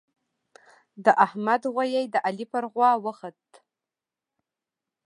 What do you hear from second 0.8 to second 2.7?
د احمد غويی د علي پر